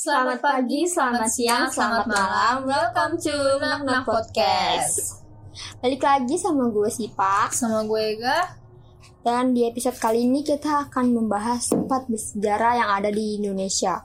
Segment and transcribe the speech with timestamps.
[0.00, 2.64] Selamat pagi, selamat siang, selamat malam.
[2.64, 5.20] Welcome to Nak Nak Podcast.
[5.84, 7.52] Balik lagi sama gue Sipa.
[7.52, 8.56] Sama gue Ega.
[9.20, 14.00] Dan di episode kali ini kita akan membahas tempat bersejarah yang ada di Indonesia.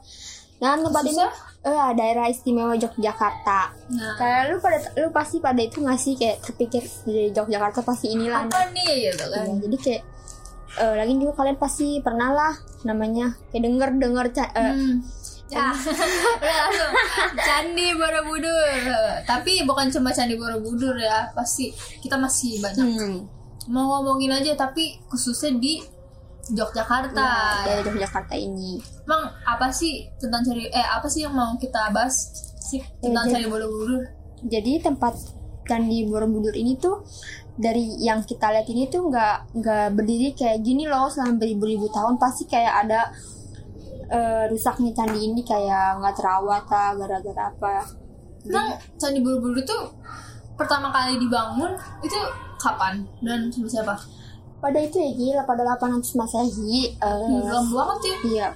[0.59, 1.23] Dan tempat ini
[1.63, 3.71] eh, daerah istimewa Yogyakarta.
[3.96, 6.20] Nah, Kayak lu pada lu pasti pada itu nggak sih?
[6.20, 8.52] Kayak terpikir dari Yogyakarta pasti inilah.
[8.52, 9.48] Apa nih gitu kan?
[9.48, 10.04] Iya, Jadi kayak
[10.75, 12.54] eh, lagi juga kalian pasti pernah lah
[12.84, 14.75] namanya kayak denger denger ca- eh,
[15.46, 15.70] Ya,
[16.42, 16.92] langsung
[17.38, 18.82] Candi Borobudur.
[19.24, 21.69] Tapi bukan cuma Candi Borobudur ya, pasti
[22.02, 22.82] kita masih banyak.
[22.82, 23.15] hmm,
[23.68, 25.82] Mau ngomongin aja, tapi khususnya di
[26.47, 27.29] Yogyakarta.
[27.64, 31.89] ya, dari Yogyakarta ini Emang apa sih tentang cari eh apa sih yang mau kita
[31.89, 32.14] bahas
[32.59, 34.02] sih tentang jadi- Candi Borobudur?
[34.44, 35.14] jadi tempat
[35.64, 37.02] Candi Borobudur ini tuh
[37.55, 42.17] dari yang kita lihat ini tuh nggak nggak berdiri kayak gini loh selama beribu-ribu tahun
[42.17, 43.09] pasti kayak ada
[44.09, 47.86] eh, rusaknya candi ini kayak nggak terawat lah gara-gara apa.
[48.45, 49.77] Emang Candi Borobudur itu
[50.53, 51.73] pertama kali dibangun
[52.05, 52.17] itu
[52.61, 53.02] kapan?
[53.25, 53.95] Dan sama siapa?
[54.65, 58.17] pada itu ya gila pada 800 masehi eh, Belum banget ya.
[58.25, 58.47] iya.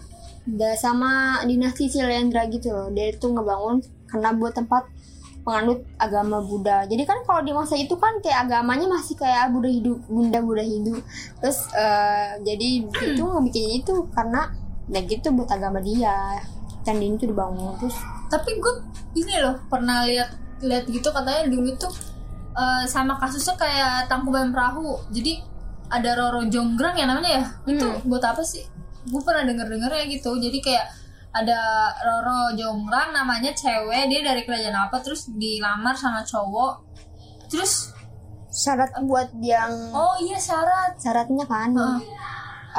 [0.50, 2.90] Udah sama dinasti Silendra gitu loh.
[2.90, 4.90] Dia itu ngebangun karena buat tempat
[5.46, 6.90] penganut agama Buddha.
[6.90, 10.66] Jadi kan kalau di masa itu kan kayak agamanya masih kayak Buddha hidup Bunda Buddha
[10.66, 10.98] hidup
[11.38, 14.50] terus eh, jadi itu ngebikin itu karena
[14.90, 16.42] ya gitu buat agama dia
[16.82, 18.74] candi ini tuh dibangun terus Tapi gue
[19.16, 20.30] ini loh pernah lihat
[20.62, 21.90] lihat gitu katanya dulu tuh
[22.54, 25.02] eh, sama kasusnya kayak tangkuban perahu.
[25.10, 25.42] Jadi
[25.90, 27.46] ada Roro Jonggrang ya namanya ya.
[27.66, 28.06] Itu Hmm.
[28.06, 28.62] buat apa sih?
[29.06, 30.38] Gue pernah denger denger ya gitu.
[30.38, 30.86] Jadi kayak
[31.32, 31.58] ada
[32.02, 36.86] Roro Jonggrang namanya cewek dia dari kerajaan apa terus dilamar sama cowok.
[37.50, 37.90] Terus
[38.50, 40.98] syarat buat yang oh iya syarat.
[40.98, 41.98] syaratnya kan Heeh.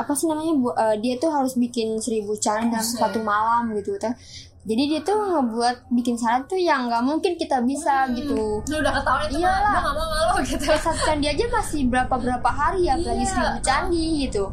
[0.00, 3.94] Apa sih namanya bu- eh, dia tuh harus bikin seribu challenge dalam satu malam gitu
[3.96, 4.16] kan
[4.60, 8.60] jadi dia tuh ngebuat bikin syarat tuh yang nggak mungkin kita bisa gitu.
[8.60, 9.72] Lu udah ketahuan itu mah, Iyalah.
[9.72, 10.64] gue gak mau malu gitu.
[10.68, 13.30] satu candi aja masih berapa berapa hari ya apalagi Iya.
[13.30, 14.44] seribu candi gitu.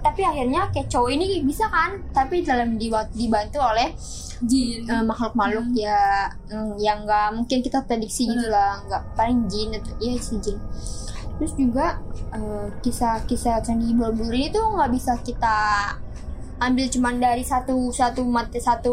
[0.00, 2.80] Tapi akhirnya kayak cowok ini bisa kan tapi dalam
[3.12, 3.92] dibantu oleh
[4.40, 4.80] Jin.
[4.82, 8.80] eh, makhluk-makhluk ya mm, yang nggak mungkin kita prediksi gitu lah.
[8.82, 10.56] Nggak paling jin atau iya sih jin
[11.40, 11.96] terus juga
[12.30, 15.56] eh, kisah-kisah candi borobudur ini tuh nggak bisa kita
[16.60, 18.92] ambil cuman dari satu satu mati satu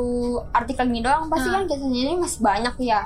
[0.50, 1.28] artikel ini doang.
[1.28, 1.56] Pasti Hmm.
[1.58, 3.04] kan kisahnya ini masih banyak ya.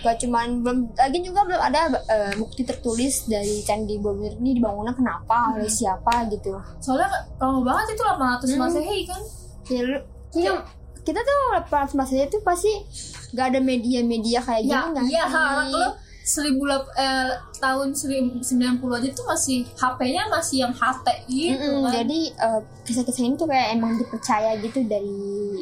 [0.00, 4.90] Gak cuman belum lagi juga belum ada eh, bukti tertulis dari candi borobudur ini dibangunnya
[4.90, 6.58] kenapa oleh siapa gitu.
[6.78, 7.06] Soalnya
[7.38, 8.18] lama banget itu 800
[8.50, 8.58] Hmm.
[8.58, 9.22] masehi kan.
[9.70, 9.98] ya lu
[10.34, 10.58] kita,
[11.00, 12.82] kita tuh pas masanya tuh pasti
[13.30, 15.24] gak ada media-media kayak gini Ya, nggak iya,
[15.70, 15.86] lu
[16.20, 18.44] seribu eh, tahun 1090
[18.92, 21.92] aja tuh masih HP-nya masih yang HT gitu Mm-mm, kan.
[21.96, 25.60] jadi eh, kisah-kisah ini tuh kayak emang dipercaya gitu dari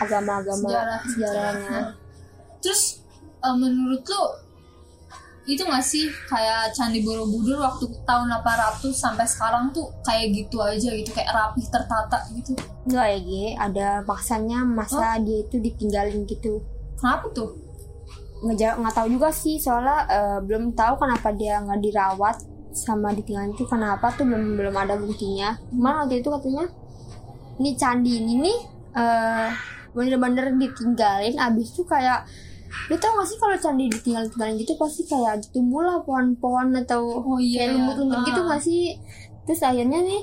[0.00, 1.00] agama-agama Sejarah.
[1.06, 1.78] sejarahnya
[2.60, 3.04] Terus
[3.44, 4.22] eh, menurut lu
[5.44, 10.88] itu gak sih kayak Candi Borobudur waktu tahun 800 sampai sekarang tuh kayak gitu aja
[10.88, 12.56] gitu kayak rapih tertata gitu.
[12.88, 16.64] enggak ya Gi ada maksanya masa dia itu ditinggalin gitu
[16.96, 17.60] Kenapa tuh?
[18.44, 22.36] Nggak nggak tahu juga sih soalnya eh, belum tahu kenapa dia nggak dirawat
[22.70, 26.66] sama ditinggalin itu kenapa tuh belum belum ada buktinya cuma waktu itu katanya
[27.56, 28.58] ini candi ini nih
[28.94, 29.48] eh,
[29.90, 32.26] bener-bener ditinggalin abis itu kayak
[32.90, 37.38] lu tau gak sih kalau candi ditinggalin tinggalin gitu pasti kayak tumbuhlah pohon-pohon atau Oh
[37.38, 37.64] iya.
[37.64, 38.46] kayak lumut-lumut gitu Ah.
[38.50, 38.98] gak sih
[39.46, 40.22] terus akhirnya nih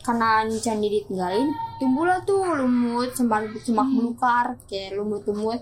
[0.00, 3.96] karena candi ditinggalin tumbuhlah tuh lumut semak semak Hmm.
[3.98, 5.58] belukar kayak lumut-lumut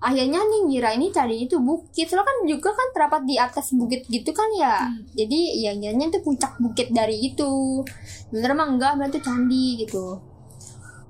[0.00, 4.08] akhirnya nih ngira ini candi itu bukit soalnya kan juga kan terdapat di atas bukit
[4.08, 5.04] gitu kan ya Hmm.
[5.12, 7.84] jadi ya ngiranya itu puncak bukit dari itu
[8.28, 10.18] bener mah enggak bener itu candi gitu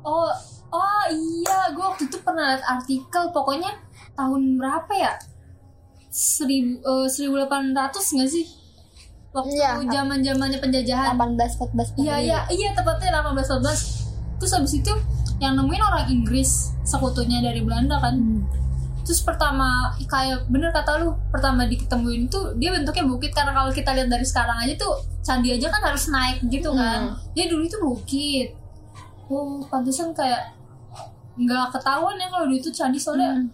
[0.00, 0.32] Oh,
[0.72, 3.68] oh iya, gue waktu itu pernah liat artikel, pokoknya
[4.16, 5.12] tahun berapa ya?
[6.08, 8.48] Seribu, eh, 1800 nggak sih?
[9.30, 9.78] Waktu Iya.
[9.86, 11.14] zaman zamannya penjajahan.
[11.14, 13.78] 18 14 Iya iya iya tepatnya 18 14
[14.40, 14.90] Terus habis itu
[15.36, 18.16] yang nemuin orang Inggris sekutunya dari Belanda kan.
[18.16, 18.42] Hmm.
[19.00, 19.66] Terus pertama
[20.00, 24.22] kayak bener kata lu pertama diketemuin tuh dia bentuknya bukit karena kalau kita lihat dari
[24.22, 27.16] sekarang aja tuh candi aja kan harus naik gitu kan.
[27.32, 28.48] Dia dulu itu bukit.
[29.26, 30.52] Oh pantesan kayak
[31.34, 33.34] nggak ketahuan ya kalau dulu itu candi soalnya.
[33.34, 33.48] Hmm.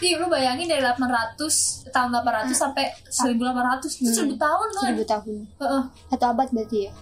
[0.00, 1.36] Ih, lu bayangin dari 800
[1.92, 4.32] tahun 800 sampai 1800 itu Hmm.
[4.32, 4.90] 1000 tahun kan.
[4.96, 5.82] 1000 tahun Heeh.
[6.08, 6.92] satu abad berarti ya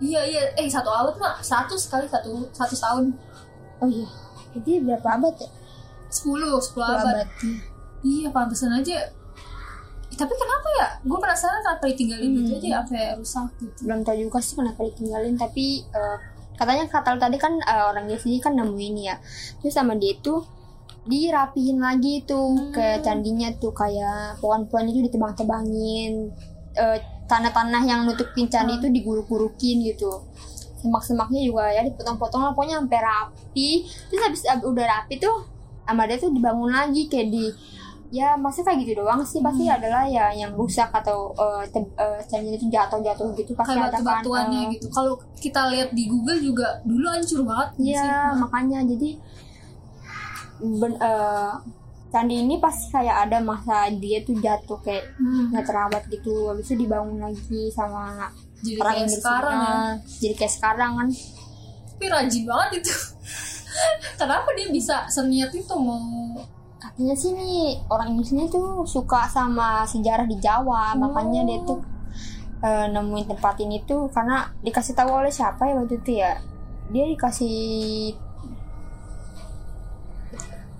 [0.00, 3.12] Iya iya, eh satu abad mah satu sekali satu satu tahun
[3.76, 4.08] oh iya
[4.56, 5.48] jadi berapa abad ya
[6.10, 7.22] sepuluh sepuluh abad.
[7.22, 7.28] abad
[8.00, 8.96] Iya pantesan aja.
[10.06, 10.88] Eh, Tapi kenapa ya?
[11.00, 12.58] Gue penasaran kenapa ditinggalin gitu Hmm.
[12.58, 13.80] aja sampai rusak gitu.
[13.84, 16.16] belum tahu juga sih kenapa ditinggalin tapi eh,
[16.54, 19.16] katanya kata tadi kan eh, orangnya sendiri kan nemuin ya
[19.56, 20.44] terus sama dia itu
[21.02, 22.70] dirapihin lagi tuh Hmm.
[22.70, 26.28] ke candinya tuh kayak pohon-pohon itu ditebang-tebangin
[26.72, 28.80] Eh, tanah-tanah yang nutupin candi Hmm.
[28.80, 30.22] itu diguruk-gurukin gitu
[30.76, 33.70] semak-semaknya juga ya dipotong-potong lah pokoknya sampai rapi
[34.06, 35.49] terus habis ab- udah rapi tuh
[35.90, 37.44] sama dia tuh dibangun lagi kayak di
[38.10, 39.38] ya masa kayak gitu doang sih.
[39.38, 39.76] Pasti Hmm.
[39.76, 41.30] adalah ya yang rusak atau
[41.66, 44.86] te- eh, candi itu jatuh-jatuh gitu pasti kayak ada kan batu-batuannya Eh, gitu.
[44.88, 48.10] Kalau kita lihat di Google juga dulu hancur banget Iya, sih?
[48.36, 49.10] makanya jadi
[50.60, 51.52] ben, eh,
[52.10, 56.66] candi ini pasti kayak ada masa dia tuh jatuh kayak Hmm, nggak terawat gitu, habis
[56.66, 58.26] itu dibangun lagi sama
[58.60, 59.74] jadi orang kayak yang sekarang ya.
[60.18, 61.08] Jadi kayak sekarang kan.
[61.90, 62.94] tapi rajin banget itu
[64.14, 66.00] kenapa dia bisa seniat itu mau
[66.80, 70.96] Katanya sih nih orang Indonesia tuh suka sama sejarah di Jawa, Oh.
[70.96, 71.76] makanya dia tuh
[72.60, 76.40] eh, nemuin tempat ini tuh karena dikasih tahu oleh siapa ya waktu itu ya?
[76.88, 78.16] Dia dikasih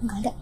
[0.00, 0.32] nggak ada.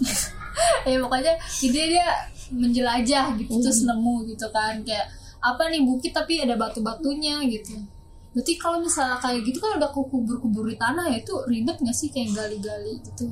[0.90, 2.06] ya pokoknya ide dia
[2.50, 3.62] menjelajah gitu Hmm.
[3.62, 5.06] terus nemu gitu kan kayak
[5.40, 7.82] apa nih bukit tapi ada batu-batunya gitu
[8.30, 12.08] berarti kalau misalnya kayak gitu kan udah kubur-kubur di tanah ya itu ribet nggak sih
[12.08, 13.26] kayak gali-gali gitu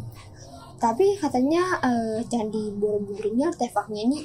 [0.78, 4.22] Tapi katanya eh, candi Borobudur ini artefaknya ini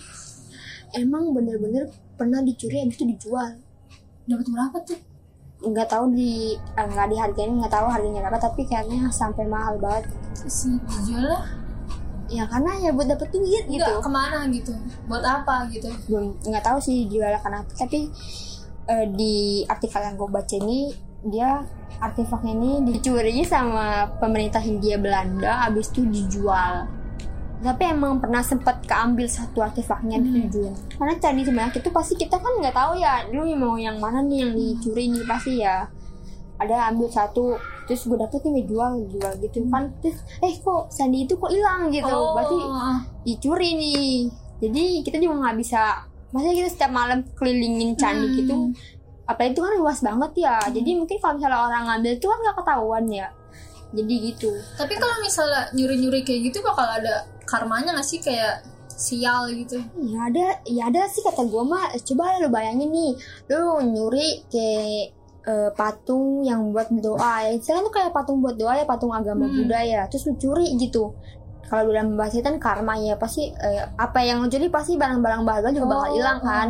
[0.94, 3.58] emang bener-bener pernah dicuri habis itu dijual.
[4.24, 5.00] dapat berapa tuh
[5.64, 10.06] Nggak tahu di eh, nggak dihargain nggak tahu harganya berapa tapi kayaknya sampai mahal banget.
[10.38, 11.46] terus dijual lah
[12.30, 13.94] Ya karena ya buat dapet duit gitu.
[14.02, 14.74] Ke mana gitu
[15.06, 18.10] buat apa gitu Belum nggak tahu sih dijual kenapa tapi
[18.88, 20.92] eh, di artikel yang gue baca ini
[21.24, 21.64] dia
[22.04, 26.88] artefaknya ini dicuri sama pemerintah Hindia Belanda habis itu dijual.
[27.64, 30.36] Tapi emang pernah sempat keambil satu artefaknya Hmm.
[30.36, 34.20] dijual karena candi sebanyak itu pasti kita kan nggak tahu ya lu mau yang mana
[34.20, 35.88] nih yang dicuri nih pasti ya.
[36.60, 37.56] Ada ambil satu
[37.88, 39.96] terus gue dapet nih jual jual gitu kan.
[40.04, 41.88] Terus eh kok sandi itu kok hilang?
[41.88, 42.12] gitu.
[42.12, 42.36] Oh.
[42.36, 42.58] berarti
[43.24, 44.28] dicuri nih.
[44.60, 46.04] Jadi kita juga nggak bisa
[46.34, 48.36] maksudnya kita setiap malam kelilingin candi Hmm.
[48.36, 48.56] gitu
[49.24, 50.60] apa itu kan luas banget ya.
[50.68, 53.28] Jadi mungkin kalau misalnya orang ngambil itu kan nggak ketahuan ya.
[53.94, 54.52] Jadi gitu.
[54.76, 58.20] Tapi kalau misalnya nyuri-nyuri kayak gitu bakal ada karmanya nggak sih?
[58.20, 59.80] Kayak sial gitu.
[60.04, 61.96] Ya ada ya ada sih kata gue mah.
[62.04, 63.12] Coba lu bayangin nih
[63.48, 68.76] lu nyuri kayak eh, patung yang buat doa ya istilahnya tuh kayak patung buat doa
[68.76, 69.56] ya patung agama Hmm.
[69.56, 70.04] Buddha ya.
[70.12, 71.16] Terus lu curi gitu
[71.66, 75.70] kalau dalam bahasa itu kan karma ya pasti eh, apa yang curi pasti barang-barang berharga
[75.72, 76.68] juga bakal Oh, hilang kan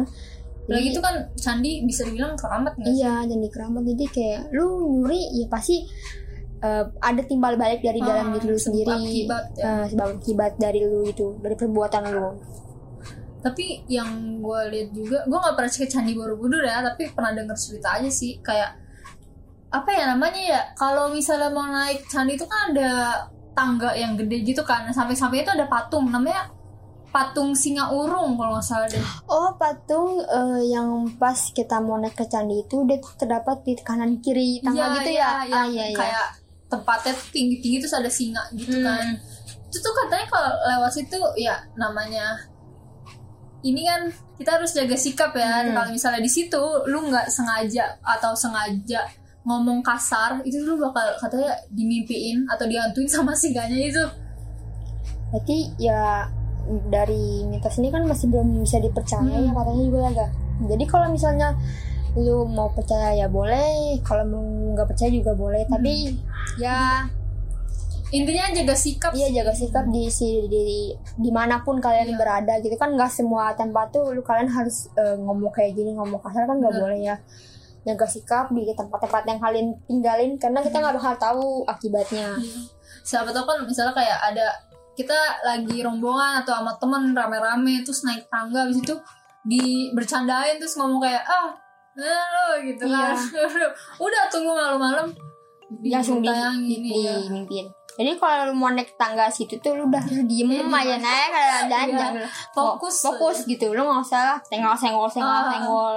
[0.63, 4.67] lagi itu kan candi bisa dibilang keramat nggak sih Iya, jadi keramat jadi kayak lu
[4.95, 5.83] nyuri ya pasti
[6.59, 8.87] eh, ada timbal balik dari dalam Ah, diri lu sendiri.
[8.87, 9.63] akibat, ya.
[9.75, 12.27] Eh, sebab akibat dari lu itu, dari perbuatan lu.
[13.39, 14.07] tapi yang
[14.39, 18.07] gue lihat juga gue nggak pernah cek candi borobudur ya tapi pernah denger cerita aja
[18.07, 18.71] sih kayak
[19.67, 23.19] apa ya namanya ya kalau misalnya mau naik candi itu kan ada
[23.53, 26.50] tangga yang gede gitu kan sampai-sampai itu ada patung namanya
[27.09, 32.13] patung singa urung kalau nggak salah deh Oh, patung eh, yang pas kita mau naik
[32.13, 35.29] ke candi itu dia terdapat di kanan kiri tangga Iya, gitu iya, ya.
[35.45, 35.97] yang ah, iya, iya.
[35.97, 36.27] kayak
[36.65, 38.83] tempatnya tuh tinggi-tinggi terus ada singa gitu Hmm.
[38.83, 39.05] kan
[39.63, 42.33] itu tuh katanya kalau lewat situ ya namanya
[43.63, 44.01] ini kan
[44.35, 45.71] kita harus jaga sikap ya Hmm.
[45.71, 49.05] kalau misalnya di situ lu nggak sengaja atau sengaja
[49.43, 54.03] ngomong kasar itu lu bakal katanya dimimpiin atau dihantuin sama singanya itu
[55.29, 56.29] Berarti ya
[56.88, 59.50] dari mitos ini kan masih belum bisa dipercaya Hmm.
[59.50, 60.27] ya katanya juga ya?
[60.69, 61.57] Jadi kalau misalnya
[62.13, 64.45] lu mau percaya ya boleh, kalau mau
[64.77, 65.65] nggak percaya juga boleh.
[65.65, 66.13] Tapi
[66.55, 67.01] ya
[68.13, 72.17] intinya jaga sikap Iya jaga sikap di si di di mana pun kalian Iya.
[72.21, 76.21] berada gitu kan nggak semua tempat tuh lu kalian harus eh, ngomong kayak gini ngomong
[76.21, 77.17] kasar kan nggak boleh ya
[77.83, 82.59] jaga sikap di tempat-tempat yang kalian tinggalin karena kita nggak bakal tahu akibatnya Iya.
[83.03, 84.47] siapa tahu kan misalnya kayak ada
[84.93, 88.95] kita lagi rombongan atau sama temen rame-rame terus naik tangga habis itu
[89.43, 91.51] di bercandain terus ngomong kayak ah
[91.93, 93.13] lo gitu kan
[94.05, 95.11] udah tunggu malam-malam
[95.83, 96.29] langsung di,
[96.79, 97.17] di, iya.
[97.19, 101.29] dimimpin jadi kalau lu mau naik tangga situ tuh lu udah harus diem aja naik
[101.29, 101.97] kalau jangan Iya.
[101.99, 102.13] jangan
[102.53, 102.95] Fokus.
[103.01, 105.49] fokus gitu lu nggak usah senggol senggol senggol Ah.
[105.49, 105.95] senggol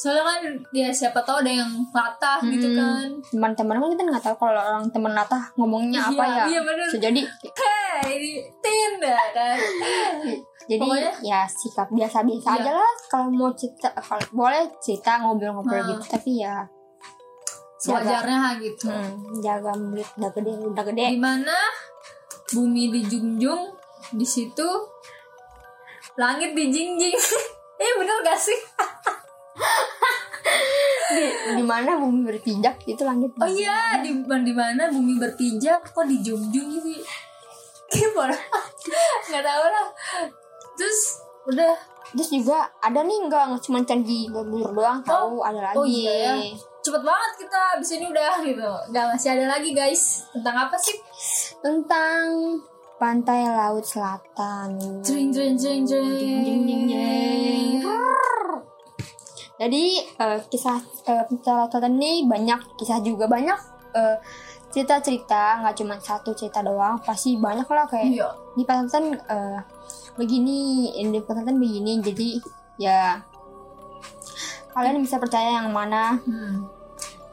[0.00, 0.40] soalnya kan
[0.72, 2.78] ya siapa tahu ada yang latah gitu Hmm.
[2.78, 6.60] kan teman-teman kan kita nggak tahu kalau orang temen latah ngomongnya apa Iya, ya iya
[6.62, 6.86] bener.
[6.88, 7.20] Jadi
[7.52, 9.58] hei ini tindak kan
[10.62, 12.58] jadi Pokoknya- ya sikap biasa-biasa Iya.
[12.58, 15.90] aja lah kalau mau cerita kalau boleh cerita ngobrol-ngobrol Hmm.
[15.92, 16.64] gitu tapi ya
[17.76, 21.56] sewajarnya gitu hmm, jaga mulut udah gede udah gede di mana
[22.50, 23.62] bumi dijunjung
[24.12, 24.68] di situ
[26.14, 27.16] langit dijingjing
[27.76, 28.56] eh bener gak sih
[31.10, 31.24] di,
[31.58, 36.68] di mana bumi berpijak itu langit oh iya di di mana bumi berpijak kok dijunjung
[36.70, 37.02] gitu
[37.90, 38.36] gimana
[39.30, 39.88] nggak tahu lah.
[40.78, 41.00] Terus
[41.50, 41.74] udah.
[42.10, 45.78] Terus juga ada nih enggak nggak cuma candi Borobudur doang tahu ada lagi.
[45.78, 46.34] oh iya ya.
[46.80, 48.70] Cepet banget kita abis ini udah gitu.
[48.90, 50.26] Nggak masih ada lagi guys.
[50.34, 50.96] Tentang apa sih?
[51.60, 52.26] Tentang
[52.98, 54.74] pantai laut selatan.
[55.04, 58.19] Jeng jeng jeng Jeng, jeng, jeng, jeng.
[59.60, 59.84] Jadi
[60.16, 63.58] eh, kisah eh, pantai laut selatan ini banyak kisah juga banyak
[63.92, 64.16] eh,
[64.72, 68.28] cerita-cerita nggak cuma satu cerita doang pasti banyak lah kayak iya.
[68.56, 69.60] di pesantren eh,
[70.16, 72.28] begini ini di pesantren begini jadi
[72.80, 73.20] ya
[74.72, 76.16] kalian bisa percaya yang mana.
[76.24, 76.64] Hmm.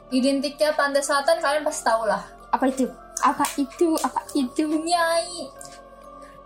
[0.08, 2.24] identiknya pantai selatan kalian pasti tahu lah.
[2.48, 2.88] Apa itu?
[3.20, 3.92] Apa itu?
[4.00, 4.64] Apa itu?
[4.64, 5.52] Nyai.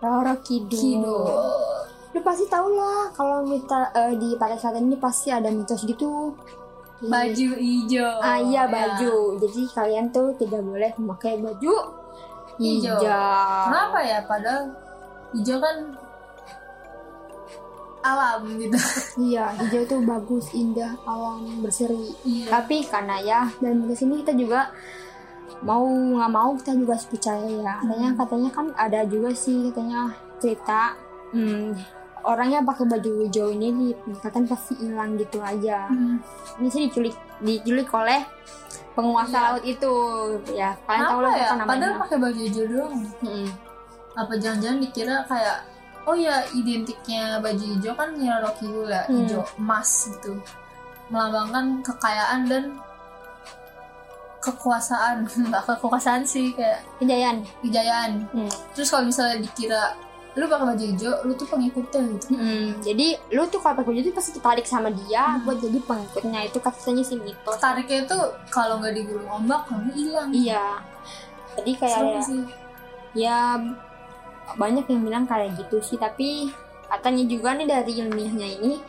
[0.03, 5.29] Roro Kidul, Kidul lu pasti tau lah kalau kita eh, di pantai selatan ini pasti
[5.29, 6.33] ada mitos gitu.
[7.01, 8.15] Baju hijau.
[8.17, 8.69] Ah iya Ya.
[8.69, 9.35] baju.
[9.37, 11.73] Jadi kalian tuh tidak boleh memakai baju
[12.55, 12.95] Hijau.
[12.95, 13.65] hijau.
[13.67, 14.19] Kenapa ya?
[14.23, 14.63] Padahal
[15.33, 15.77] hijau kan
[18.03, 18.77] alam gitu.
[19.17, 22.11] Iya hijau tuh bagus indah alam berseri.
[22.21, 22.51] Iya.
[22.51, 24.67] Tapi karena ya dan di sini kita juga
[25.63, 27.73] mau nggak mau kita juga harus percaya ya.
[27.79, 28.19] Katanya Hmm.
[28.19, 30.99] katanya kan ada juga sih katanya cerita
[31.31, 31.71] hmm,
[32.23, 36.17] orangnya pakai baju hijau ini di penyekatan pasti hilang gitu aja Hmm.
[36.57, 38.23] ini sih diculik diculik oleh
[38.93, 39.45] penguasa Iya.
[39.49, 39.93] laut itu
[40.51, 41.47] ya kalian tahu lah ya?
[41.53, 42.93] namanya Padahal pakai baju hijau doang.
[43.19, 43.47] Mm-mm.
[44.13, 45.57] Apa jangan-jangan dikira kayak
[46.05, 48.09] oh ya identiknya baju hijau kan
[48.53, 49.25] Kidul ya, Hmm.
[49.25, 50.37] hijau emas gitu.
[51.09, 52.63] Melambangkan kekayaan dan
[54.39, 55.25] kekuasaan.
[55.39, 58.11] Enggak kekuasaan sih kayak kejayaan kejayaan.
[58.29, 58.51] Hmm.
[58.75, 59.83] Terus kalau misalnya dikira
[60.33, 62.25] lu pakai baju hijau, lu tuh pengikutnya gitu.
[62.31, 65.43] Mm, jadi lu tuh kalau pakai baju itu pasti tertarik sama dia Hmm.
[65.43, 70.29] buat jadi pengikutnya itu katanya sih mitos Tariknya itu kalau nggak digulung ombak, kamu hilang.
[70.31, 70.81] iya
[71.53, 72.41] jadi kayak Serem ada- sih.
[73.13, 73.37] ya
[74.53, 76.49] banyak yang bilang kayak gitu sih tapi
[76.87, 78.81] katanya juga nih dari ilmiahnya ini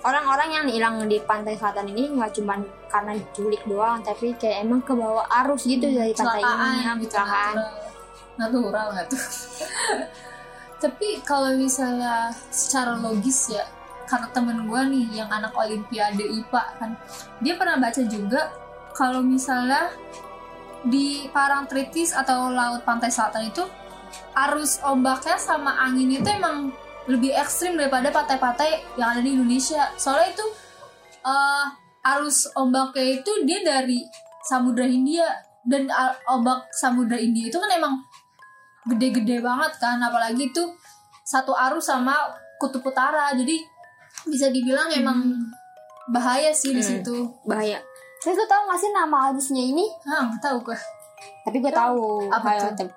[0.00, 4.80] orang-orang yang hilang di pantai selatan ini nggak cuma karena diculik doang tapi kayak emang
[4.80, 7.54] ke bawah arus gitu dari pantai ini ya gitu, kecelakaan
[8.36, 9.20] natural natural nggak tuh
[10.80, 13.64] tapi kalau misalnya secara logis ya
[14.08, 16.90] karena temen gue nih yang anak olimpiade IPA kan
[17.38, 18.50] dia pernah baca juga
[18.96, 19.92] kalau misalnya
[20.80, 23.62] di Parangtritis atau laut pantai selatan itu
[24.48, 26.72] arus ombaknya sama angin itu emang
[27.06, 29.90] lebih ekstrim daripada pantai-pantai yang ada di Indonesia.
[29.98, 30.46] Soalnya itu
[31.26, 31.66] eh,
[32.16, 34.00] arus ombaknya itu dia dari
[34.46, 35.26] Samudra Hindia
[35.66, 35.90] dan
[36.24, 38.00] ombak Samudra India itu kan emang
[38.84, 40.62] gede-gede banget kan apalagi itu
[41.22, 42.16] satu arus sama
[42.56, 43.32] kutub utara.
[43.32, 43.60] Jadi
[44.26, 45.36] bisa dibilang emang
[46.08, 46.90] bahaya sih di Hmm.
[47.00, 47.16] situ.
[47.44, 47.78] Bahaya.
[48.20, 49.88] Terus lu tau gak sih nama arusnya ini?
[50.04, 50.78] Ah nggak tahu gue
[51.40, 52.88] tapi gue tahu Apa tuh?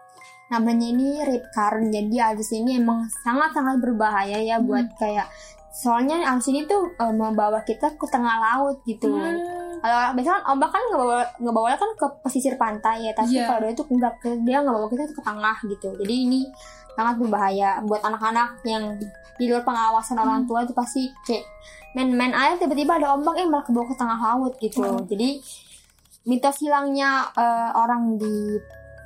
[0.47, 4.67] namanya ini rip current jadi arus ini emang sangat-sangat berbahaya ya Hmm.
[4.67, 5.27] buat kayak
[5.71, 9.09] soalnya arus ini tuh eh, membawa kita ke tengah laut gitu.
[9.09, 9.39] Hmm.
[9.83, 13.45] Kalau biasanya kan ombak kan ngebawa ngebawa kan ke pesisir pantai ya tapi Iya.
[13.45, 16.41] kalau dia tuh enggak ke dia ngebawa kita tuh ke tengah gitu jadi ini
[16.89, 18.95] sangat berbahaya buat anak-anak yang
[19.33, 20.47] di luar pengawasan orang Hmm.
[20.47, 21.43] tua itu pasti kayak
[21.93, 25.03] main-main air tiba-tiba ada ombak eh malah kebawa ke tengah laut gitu Hmm.
[25.03, 25.41] jadi
[26.23, 28.55] mitos hilangnya eh, orang di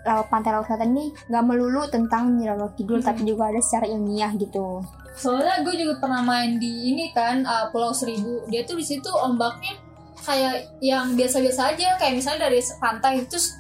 [0.04, 3.08] laut pantai laut selatan ini nggak melulu tentang Nyi Roro Kidul Hmm.
[3.08, 7.68] tapi juga ada secara ilmiah gitu soalnya gue juga pernah main di ini kan uh,
[7.68, 9.74] Pulau Seribu dia tuh di situ ombaknya
[10.26, 11.98] kayak yang biasa-biasa aja.
[11.98, 13.58] Kayak misalnya dari pantai terus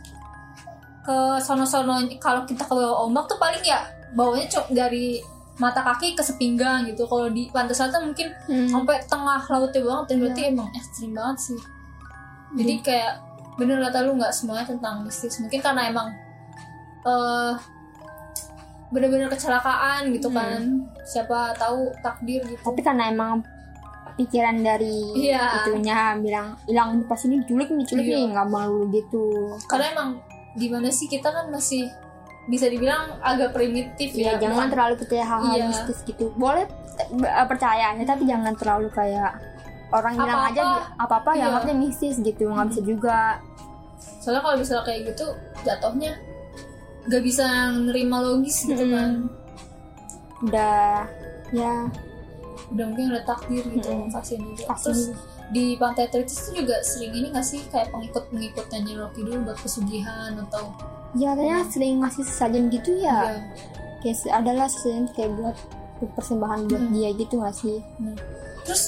[1.04, 3.80] ke sono-sono kalau kita ke bawah ombak tuh paling ya
[4.12, 5.24] bawahnya cok dari
[5.58, 7.08] mata kaki ke sepinggang gitu.
[7.08, 8.28] Kalau di pantai selatan mungkin
[8.70, 11.60] sampai tengah lautnya banget dan berarti emang ekstrim banget sih.
[12.60, 13.14] Jadi kayak
[13.58, 15.40] bener kata lu nggak semuanya tentang mistis.
[15.42, 16.08] Mungkin karena emang
[17.08, 17.54] eh
[18.88, 20.38] bener-bener kecelakaan gitu Hmm.
[20.38, 20.62] kan.
[21.04, 22.62] Siapa tahu takdir gitu.
[22.62, 23.44] Tapi karena emang
[24.18, 24.98] pikiran dari
[25.30, 25.62] Iya.
[25.62, 28.16] itunya bilang hilang pas ini diculik nih diculik Iya.
[28.16, 29.26] nih nggak mau gitu
[29.66, 30.10] karena emang
[30.54, 31.86] gimana sih kita kan masih
[32.48, 35.66] bisa dibilang agak primitif ya, ya jangan bukan- terlalu percaya hal-hal Iya.
[35.68, 36.66] mistis gitu boleh
[36.98, 39.38] eh, percaya aja tapi jangan terlalu kayak
[39.90, 40.52] orang hilang Apa-apa.
[40.52, 41.38] aja di- apa-apa Iya.
[41.38, 43.20] yang anggapnya mistis gitu nggak bisa juga
[44.18, 45.26] soalnya kalau misalnya kayak gitu
[45.62, 46.12] jatuhnya
[47.06, 48.92] nggak bisa nerima logis gitu Mm-mm.
[48.92, 49.12] kan
[50.42, 51.06] udah
[51.50, 51.74] ya
[52.68, 54.12] udah mungkin udah takdir gitu Mm-mm.
[54.12, 55.02] kasihan juga terus
[55.48, 59.40] di pantai Tritis itu juga sering ini nggak sih kayak pengikut pengikutnya Nyi Rocky dulu
[59.46, 60.76] buat pesugihan atau
[61.16, 63.40] ya katanya sering ngasih sesajen gitu ya Iya.
[64.04, 65.56] kayak adalah sesajen kayak buat
[66.14, 66.92] persembahan buat Hmm.
[66.92, 67.78] dia gitu nggak sih
[68.62, 68.84] terus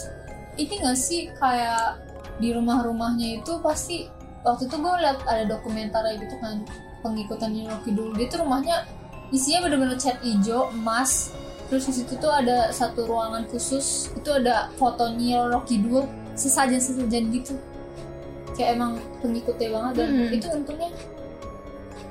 [0.55, 2.03] ini nggak sih kayak
[2.37, 6.59] di rumah-rumahnya itu pasti waktu itu gue liat ada dokumenter gitu kan
[6.99, 8.83] pengikutan Nyi Rocky dulu dia tuh rumahnya
[9.29, 11.31] isinya bener-bener cat hijau emas
[11.69, 14.09] terus di situ tuh ada satu ruangan khusus.
[14.11, 17.53] Itu ada fotonya Rocky Dua sesajen sesajen gitu.
[18.53, 20.33] Kayak emang pengikutnya banget dan Hmm.
[20.33, 20.89] itu untungnya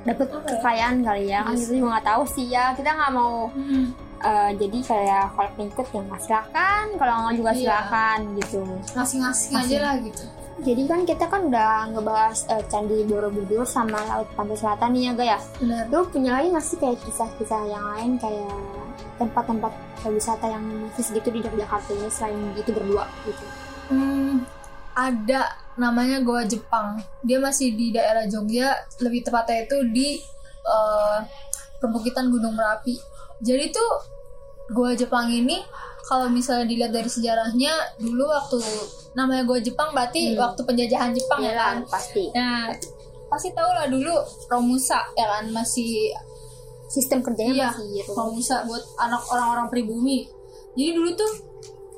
[0.00, 0.48] dapat Apa ya?
[0.54, 1.38] kekayaan kali ya.
[1.42, 1.60] Kan Yes.
[1.60, 2.64] kita juga nggak tahu sih ya.
[2.72, 3.34] Kita nggak mau
[4.18, 6.84] eh, jadi kayak kalau pengikut ya nggak silakan.
[6.96, 7.58] Kalau nggak juga Iya.
[7.60, 8.60] silakan gitu.
[8.92, 10.24] Ngasih-ngasih aja lah gitu.
[10.58, 15.12] Jadi kan kita kan udah ngebahas eh, candi Borobudur sama laut pantai selatan nih ya
[15.12, 15.38] Ga ya?
[15.56, 15.82] Benar.
[15.86, 18.50] Lu punya lagi nggak sih kayak kisah-kisah yang lain kayak
[19.18, 19.72] tempat-tempat
[20.06, 20.62] wisata yang
[20.94, 23.44] khusus gitu di Yogyakarta ini selain itu berdua gitu
[23.88, 24.44] Hmm,
[24.92, 27.00] ada namanya Goa Jepang.
[27.24, 28.68] Dia masih di daerah Jogja,
[29.00, 30.08] lebih tepatnya itu di
[30.62, 31.18] eh,
[31.78, 33.00] perbukitan Gunung Merapi.
[33.40, 33.90] Jadi tuh
[34.68, 35.64] Goa Jepang ini
[36.04, 38.60] kalau misalnya dilihat dari sejarahnya dulu waktu
[39.14, 40.44] namanya Goa Jepang berarti Hmm.
[40.44, 41.76] waktu penjajahan Jepang ya kan.
[41.88, 42.68] pasti Nah,
[43.28, 44.12] pasti tau lah dulu
[44.46, 46.12] Romusa ya kan masih
[46.88, 50.26] sistem kerjanya Iya, masih gitu kalau bisa buat anak orang-orang pribumi.
[50.74, 51.32] Jadi dulu tuh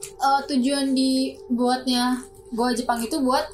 [0.02, 3.46] eh, tujuan dibuatnya Goa Jepang itu buat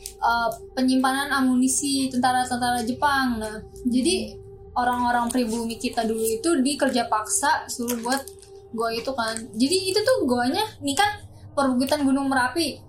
[0.00, 3.36] eh, penyimpanan amunisi tentara-tentara Jepang.
[3.36, 4.32] Nah, jadi
[4.72, 8.24] orang-orang pribumi kita dulu itu dikerja paksa suruh buat
[8.72, 9.36] goa itu kan.
[9.56, 11.20] Jadi itu tuh goanya ini kan
[11.52, 12.80] perbukitan Gunung Merapi.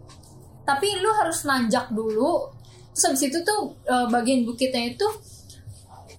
[0.63, 2.53] Tapi lu harus nanjak dulu.
[2.93, 5.07] Terus habis itu tuh eh, bagian bukitnya itu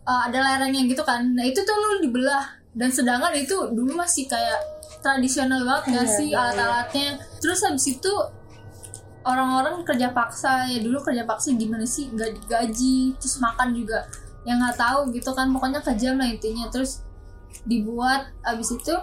[0.07, 1.25] uh, ada lerengnya gitu kan.
[1.35, 2.61] Nah itu tuh lu dibelah.
[2.71, 4.62] Dan sedangkan itu dulu masih kayak
[5.02, 7.09] tradisional banget nggak Iya, sih iya, alat-alatnya.
[7.42, 8.12] Terus habis itu
[9.26, 12.07] orang-orang kerja paksa ya dulu kerja paksa gimana sih?
[12.14, 14.07] Nggak digaji terus makan juga
[14.47, 15.50] yang nggak tahu gitu kan.
[15.50, 16.71] Pokoknya kejam lah intinya.
[16.71, 17.02] Terus
[17.66, 18.95] dibuat habis itu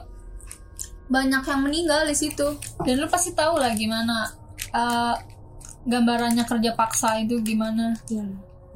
[1.12, 2.56] banyak yang meninggal di situ.
[2.88, 4.32] Dan lu pasti tahu lah gimana
[4.72, 5.16] uh,
[5.84, 7.96] gambarannya kerja paksa itu gimana.
[8.08, 8.27] Iya,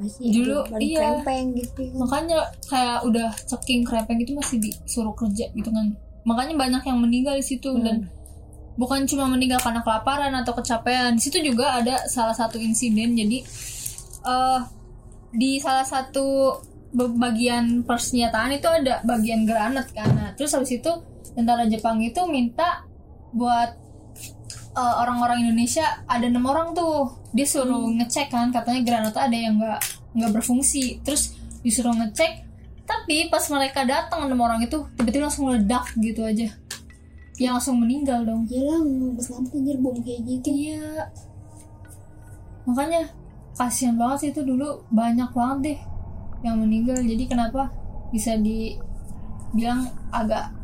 [0.01, 0.99] masih Dulu, balik iya.
[0.99, 1.81] krempeng gitu.
[1.95, 5.93] Makanya kayak udah ceking krepeng itu masih disuruh kerja gitu kan.
[6.25, 7.85] Makanya banyak yang meninggal di situ Hmm.
[7.85, 7.97] dan
[8.75, 11.15] bukan cuma meninggal karena kelaparan atau kecapean.
[11.15, 13.13] Di situ juga ada salah satu insiden.
[13.13, 13.45] Jadi
[14.21, 14.59] eh
[15.31, 16.59] di salah satu
[16.91, 20.11] bagian persenjataan itu ada bagian granat kan.
[20.11, 20.91] Nah, terus habis itu
[21.31, 22.83] tentara Jepang itu minta
[23.31, 23.71] buat
[24.75, 27.19] eh, orang-orang Indonesia ada enam orang tuh.
[27.31, 29.79] Dia suruh ngecek kan katanya granat ada yang nggak
[30.15, 30.99] nggak berfungsi.
[31.03, 32.51] Terus disuruh ngecek
[32.91, 36.51] tapi pas mereka datang enam orang itu tiba-tiba langsung meledak gitu aja.
[37.39, 38.43] Ya langsung meninggal dong.
[38.45, 40.49] Gila nggak selamat anjir bom kayak gitu.
[40.51, 41.07] Iya.
[42.67, 43.09] Makanya
[43.55, 44.83] kasihan banget sih itu dulu.
[44.91, 45.79] Banyak banget deh
[46.45, 46.99] yang meninggal.
[46.99, 47.71] Jadi kenapa
[48.11, 50.60] bisa dibilang agak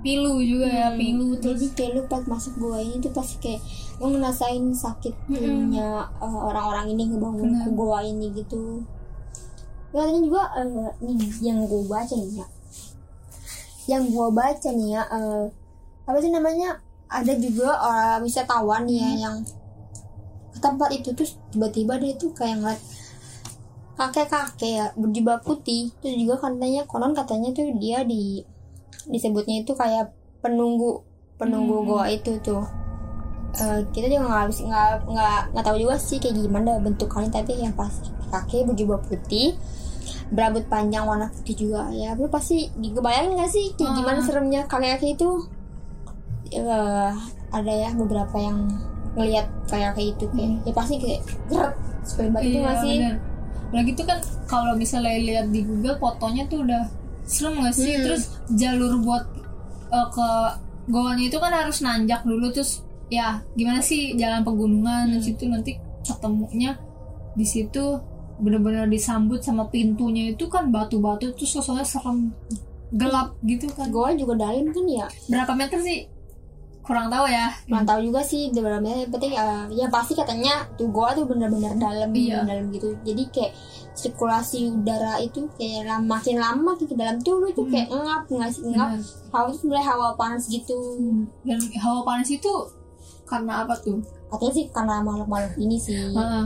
[0.00, 3.60] pilu juga ya pilu terus jadi kayak lu pas masuk gua ini tuh pasti kayak
[3.98, 7.70] lu ngerasain sakitnya eh, orang-orang ini ngebangun Bener.
[7.74, 8.82] gua ini gitu.
[9.90, 12.46] Ya katanya juga eh, nih yang gua baca nih ya.
[13.88, 15.44] Yang gua baca nih ya eh,
[16.08, 19.36] apa sih namanya ada juga orang wisatawan nih ya yang
[20.52, 22.82] ke tempat itu terus tiba-tiba dia tuh kayak ngeliat
[23.98, 28.46] kakek-kakek ya berjubah putih itu juga katanya konon katanya tuh dia di
[29.08, 31.02] disebutnya itu kayak penunggu
[31.34, 31.86] penunggu Hmm.
[31.88, 32.62] goa itu tuh
[33.50, 37.56] Eh, kita juga nggak habis nggak nggak nggak tahu juga sih kayak gimana bentukannya tapi
[37.56, 37.90] yang pas
[38.28, 39.56] kakek berjubah putih
[40.28, 43.96] berambut panjang warna putih juga ya lu pasti dibayangin nggak sih kayak Ah.
[43.96, 45.28] gimana seremnya kakek-kakek itu
[46.50, 47.12] Eh,
[47.50, 48.68] ada ya beberapa yang
[49.12, 53.16] ngelihat kayak kayak itu kayak ya pasti kayak geret supaya banget itu nggak sih bener.
[53.68, 56.84] Udah gitu kan kalau misalnya lihat di Google fotonya tuh udah
[57.28, 57.92] serem gak sih?
[57.92, 58.04] Hmm.
[58.08, 58.22] Terus
[58.56, 59.24] jalur buat
[59.88, 60.28] eh, ke
[60.88, 65.76] goanya itu kan harus nanjak dulu terus ya gimana sih jalan pegunungan di situ nanti
[66.00, 66.76] ketemunya
[67.32, 68.00] di situ
[68.38, 72.32] bener-bener disambut sama pintunya itu kan batu-batu terus suasananya serem
[72.88, 73.92] gelap gitu kan.
[73.92, 75.06] Goa juga dalam kan ya?
[75.28, 76.08] Berapa meter sih?
[76.80, 77.52] Kurang tahu ya.
[77.68, 81.76] Kurang tahu juga sih sebenarnya yang penting eh, ya pasti katanya tuh goa tuh bener-bener
[81.76, 82.48] dalam Iya.
[82.48, 82.96] dalam gitu.
[83.04, 83.52] Jadi kayak
[83.98, 87.72] sirkulasi udara itu kayak lama, makin lama ke dalam tuh lu tuh Hmm.
[87.74, 89.02] kayak ngap ngasih ngap Bener.
[89.28, 90.78] hawa tuh mulai hawa panas gitu
[91.42, 92.52] dan hawa panas itu
[93.24, 96.44] karena apa tuh katanya sih karena makhluk-makhluk ini sih Heeh.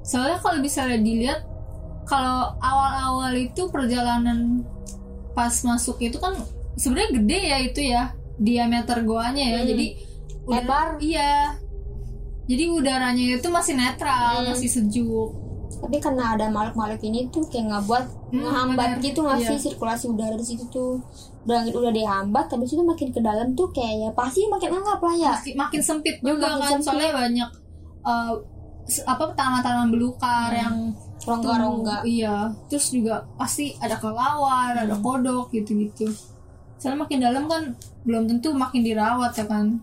[0.00, 1.40] Soalnya kalau misalnya dilihat
[2.02, 4.64] kalau awal-awal itu perjalanan
[5.30, 6.34] pas masuk itu kan
[6.74, 8.02] sebenarnya gede ya itu ya
[8.36, 9.60] diameter goanya ya.
[9.60, 9.68] Hmm.
[9.68, 9.86] Jadi
[10.42, 10.88] udara- Lebar.
[10.98, 11.32] Iya.
[12.48, 14.48] Jadi udaranya itu masih netral, Hmm.
[14.48, 15.30] masih sejuk.
[15.70, 19.04] Tapi karena ada makhluk-makhluk ini tuh kayak ngebuat Hmm, ngehambat bener.
[19.04, 19.48] gitu nggak sih?
[19.50, 19.62] Iya.
[19.62, 20.98] sirkulasi udara di situ tuh.
[21.42, 25.14] Udah udah dihambat tapi itu makin ke dalam tuh kayak ya pasti makin ngap lah
[25.14, 25.32] ya.
[25.34, 26.68] Makin, makin sempit Hmm, juga makin kan?
[26.74, 26.84] sempit.
[26.84, 27.50] soalnya banyak
[28.86, 30.58] s- apa tanaman-tanaman belukar Hmm.
[30.58, 30.76] yang
[31.20, 31.96] rongga-rongga.
[32.04, 32.36] iya.
[32.66, 36.08] Terus juga pasti ada kelawar ada kodok gitu-gitu.
[36.76, 37.62] Soalnya makin dalam kan
[38.02, 39.76] belum tentu makin dirawat ya kan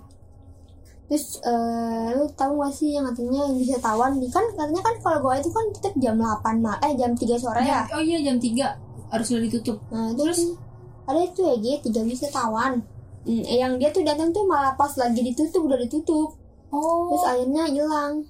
[1.05, 4.17] terus eh, lu tahu gak sih yang katanya yang bisa tawan?
[4.17, 6.25] Nih kan katanya kan kalau gua itu kan tetap jam 8
[6.57, 7.83] mal eh jam 3 sore ya?
[7.83, 8.65] Jam- oh iya jam 3
[9.07, 9.77] harus sudah ditutup.
[9.87, 10.57] Nah terus?
[11.05, 12.81] ada itu ya G tiga bisa tawan.
[13.21, 16.33] Hmm, eh, yang dia tuh datang tuh malah pas lagi ditutup udah ditutup.
[16.67, 17.09] Oh.
[17.09, 18.25] Terus akhirnya hilang.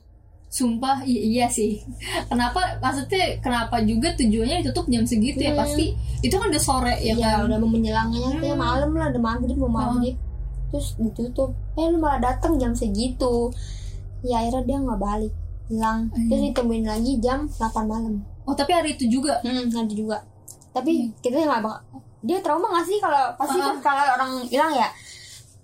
[0.45, 1.79] Sumpah iya sih.
[2.29, 5.51] Kenapa maksudnya kenapa juga tujuannya ditutup jam segitu ya?
[5.51, 5.59] Hmm.
[5.61, 7.47] pasti itu kan udah sore ya ya kan?
[7.47, 8.63] udah mau menjelangnya kayak Hmm.
[8.63, 10.15] malam lah udah maghrib mau maghrib
[10.75, 11.49] terus ditutup.
[11.73, 13.47] Eh lu malah datang jam segitu.
[14.21, 15.33] Ya akhirnya dia nggak balik.
[15.65, 16.11] Hilang.
[16.11, 16.27] Iya.
[16.27, 18.19] terus ditemuin lagi jam 8 malam.
[18.43, 19.39] Oh tapi hari itu juga?
[19.39, 20.19] Hmm, nanti juga.
[20.69, 21.81] Tapi kita nggak bakal
[22.19, 24.89] dia trauma gak sih kalau pasti kan kalau orang hilang ya?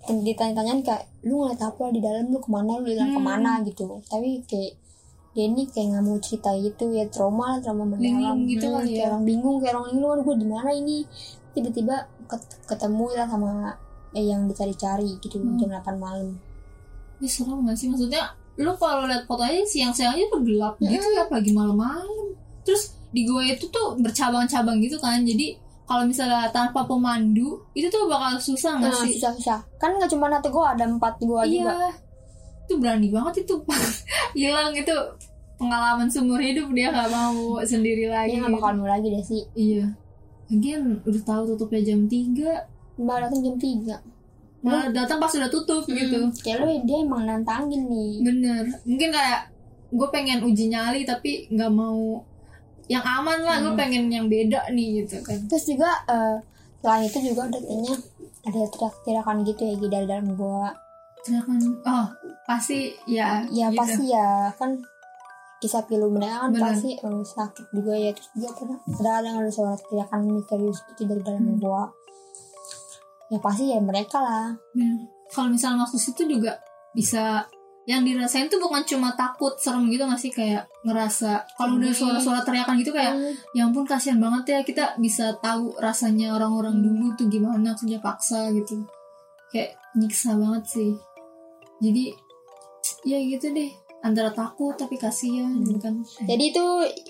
[0.04, 2.26] Ditanya-tanyain kayak lu ngeliat apa di dalam?
[2.26, 2.72] Lu ke mana?
[2.76, 3.18] Lu hilang Hmm.
[3.18, 3.50] ke mana?
[3.62, 4.02] gitu.
[4.02, 4.72] Tapi kayak
[5.32, 6.90] dia ini kayak nggak mau cerita gitu.
[6.90, 8.42] Ya trauma lah trauma mendalam.
[8.42, 9.10] Gitu Hmm, kali kayak ya.
[9.10, 10.98] orang bingung kayak orang bingung aduh gue di mana ini?
[11.52, 11.94] Tiba-tiba
[12.26, 13.50] ket- ketemu lah sama
[14.12, 15.56] eh, yang dicari-cari gitu Hmm.
[15.58, 16.36] jam 8 malam.
[17.20, 17.88] Ini serem gak sih?
[17.88, 22.36] Maksudnya lu kalau lihat fotonya siang-siang aja tuh gelap gitu ya apalagi malam-malam.
[22.62, 28.08] Terus di gua itu tuh bercabang-cabang gitu kan jadi kalau misalnya tanpa pemandu itu tuh
[28.08, 29.20] bakal susah nah, nggak sih?
[29.20, 29.60] susah-susah.
[29.76, 31.64] Kan nggak cuma satu gua ada empat gua iya.
[31.64, 31.88] juga.
[32.68, 33.54] Itu berani banget itu.
[34.38, 34.96] Hilang itu
[35.62, 39.42] pengalaman seumur hidup dia nggak mau sendiri lagi dia nggak bakal mau lagi deh sih
[39.54, 39.94] iya.
[40.50, 42.34] Lagian udah tahu tutupnya jam 3
[43.02, 44.12] mbak datang jam 3
[44.62, 46.30] malah datang pas udah tutup gitu.
[46.38, 48.22] kayak lu dia emang nantangin nih.
[48.22, 48.62] Bener.
[48.86, 49.50] Mungkin kayak
[49.90, 52.22] gue pengen uji nyali tapi nggak mau
[52.86, 53.58] yang aman lah.
[53.58, 55.34] Gue pengen yang beda nih gitu kan.
[55.50, 56.38] Terus juga eh,
[56.78, 57.94] selain itu juga ada kayaknya
[58.42, 60.70] ada teriak-teriakan gitu ya dari dalam gua.
[61.26, 61.58] Silakan.
[61.82, 62.06] oh
[62.46, 63.78] pasti ya ya gitu.
[63.82, 64.46] pasti ya.
[64.54, 64.78] Kan
[65.58, 66.62] kisah pilu mereka kan Bener.
[66.70, 68.14] pasti eh, sakit juga ya.
[68.14, 68.78] Terus juga pernah
[69.18, 71.58] ada yang ada suara teriakan misterius gitu dari dalam Hmm.
[71.58, 71.90] gua
[73.32, 74.52] ya pasti ya mereka lah.
[74.76, 75.08] Bener.
[75.32, 76.52] kalau misalnya masuk situ juga
[76.92, 77.48] bisa
[77.88, 80.28] yang dirasain tuh bukan cuma takut serem gitu nggak sih?
[80.28, 81.98] Kayak ngerasa kalau udah Sedih.
[82.20, 83.16] suara-suara teriakan gitu kayak
[83.56, 88.52] ya ampun kasihan banget ya kita bisa tahu rasanya orang-orang dulu tuh gimana kerja paksa
[88.52, 88.84] gitu.
[89.50, 90.92] Kayak nyiksa banget sih.
[91.82, 92.12] Jadi
[93.02, 93.70] ya gitu deh
[94.02, 96.64] antara takut tapi kasihan gitu kan jadi itu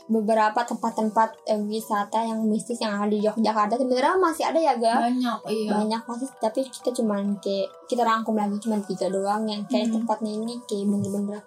[0.07, 5.01] beberapa tempat-tempat eh, wisata yang mistis yang ada di Yogyakarta sebenarnya masih ada ya ga
[5.03, 9.65] banyak iya banyak masih tapi kita cuman kayak kita rangkum lagi cuman tiga doang yang
[9.65, 9.97] kayak Hmm.
[9.99, 11.41] tempatnya ini kayak bener-bener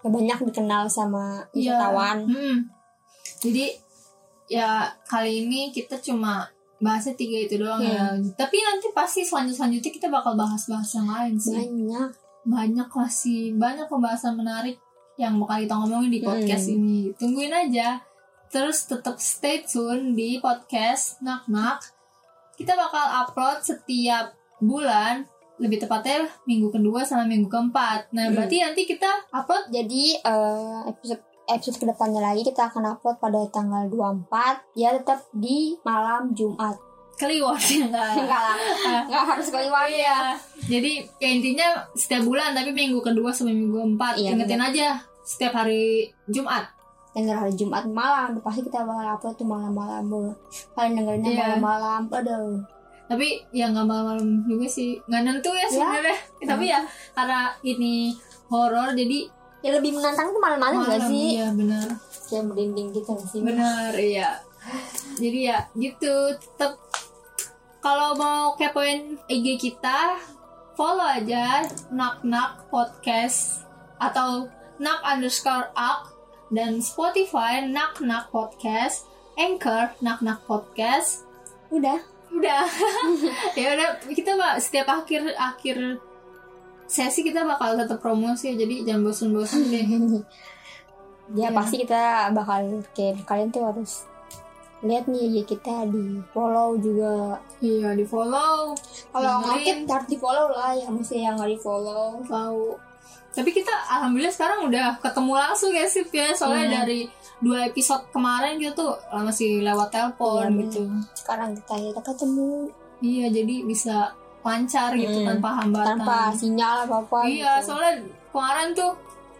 [0.00, 1.76] ya banyak dikenal sama Iya.
[1.76, 2.56] wisatawan Hmm.
[3.40, 3.76] Jadi
[4.46, 4.68] ya
[5.02, 6.44] kali ini kita cuma
[6.76, 8.12] bahasnya tiga itu doang ya.
[8.34, 11.52] Tapi nanti pasti selanjut selanjutnya kita bakal bahas-bahas yang lain sih.
[11.54, 12.08] banyak
[12.44, 14.76] Banyak lah sih, banyak pembahasan menarik
[15.16, 16.76] yang bakal kita ngomongin di podcast Hmm.
[16.76, 17.00] ini.
[17.14, 18.02] Tungguin aja.
[18.48, 21.80] Terus tetap stay tune di podcast Nak Nak.
[22.54, 25.26] Kita bakal upload setiap bulan,
[25.56, 28.10] lebih tepatnya minggu kedua sama minggu keempat.
[28.10, 28.34] Nah, Hmm.
[28.34, 33.36] berarti nanti kita upload jadi eh, episode episode ke depannya lagi kita akan upload pada
[33.52, 36.80] tanggal 24 ya tetap di malam Jumat
[37.14, 38.10] kliwon ya enggak?
[38.16, 38.56] enggak lah
[39.02, 40.18] enggak harus keliwat Iya.
[40.64, 44.88] Jadi ya intinya setiap bulan tapi minggu kedua sampai minggu keempat Iya, ingetin aja
[45.20, 46.68] setiap hari Jumat.
[47.10, 50.34] denger hari Jumat malam pasti kita bakal upload tuh malam-malam Bu.
[50.72, 51.42] kalian dengerinnya Iya.
[51.54, 52.58] malam-malam aduh
[53.04, 54.96] Tapi ya nggak malam-malam juga sih.
[55.04, 56.16] Nggak nentu ya sebenarnya.
[56.42, 56.80] Tapi ya
[57.12, 59.28] karena ini horor jadi
[59.60, 60.90] ya lebih menantang tuh malam-malam malam.
[60.90, 61.86] gak sih Iya benar.
[62.24, 64.40] kayak merinding gitu sih Benar iya.
[65.14, 66.80] Jadi ya gitu tetap
[67.84, 70.16] kalau mau kepoin IG kita
[70.72, 73.68] follow aja nak nak podcast
[74.00, 74.48] atau
[74.80, 76.08] nak underscore ak
[76.48, 79.04] dan Spotify nak nak podcast
[79.36, 81.28] Anchor nak nak podcast.
[81.68, 82.00] Udah.
[82.32, 82.64] Udah.
[83.60, 86.00] Ya udah kita mbak setiap akhir akhir
[86.88, 89.84] sesi kita bakal tetap promosi jadi jangan bosan-bosan deh.
[91.36, 91.56] Ya Iya.
[91.56, 94.08] pasti kita bakal kayak kalian tuh harus
[94.84, 97.40] lihat nih ya kita di follow juga.
[97.58, 98.76] Iya di follow.
[99.10, 102.20] Kalau ngakit harus di follow lah ya mesti yang nggak di follow.
[102.22, 102.76] Tahu.
[103.34, 106.30] Tapi kita alhamdulillah sekarang udah ketemu langsung ya sih ya.
[106.30, 106.76] Soalnya Iya.
[106.80, 107.00] dari
[107.40, 110.80] dua episode kemarin kita tuh masih lewat telepon Iya, gitu.
[111.16, 112.52] sekarang kita ya ketemu.
[113.00, 113.96] Iya jadi bisa
[114.40, 115.28] lancar gitu Hmm.
[115.34, 115.96] tanpa hambatan.
[115.98, 118.92] Tanpa sinyal apa apa iya soalnya kemarin tuh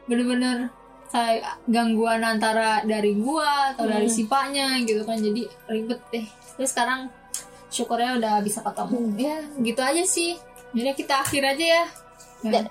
[0.05, 0.73] bener-bener
[1.14, 4.16] kayak gangguan antara dari gua atau dari Hmm.
[4.16, 7.07] sipanya gitu kan jadi ribet deh terus sekarang
[7.68, 9.14] syukurnya udah bisa ketemu Hmm.
[9.16, 10.35] ya gitu aja sih
[10.70, 11.85] jadi kita akhir aja ya
[12.44, 12.70] Da-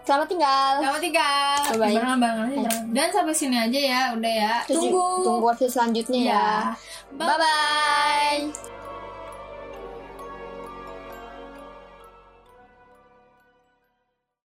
[0.00, 1.56] selamat tinggal Selamat tinggal.
[1.68, 1.92] Bye-bye.
[1.92, 2.84] Barengan barengan aja, barengan.
[2.88, 4.54] Dan sampai sini aja ya, udah ya.
[4.64, 5.04] Tunggu.
[5.20, 6.48] tunggu versi selanjutnya ya Ya.
[7.12, 8.77] bye bye